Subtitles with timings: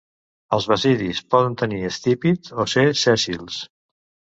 [0.57, 3.65] Els basidis poden tenir estípit o ser sèssils.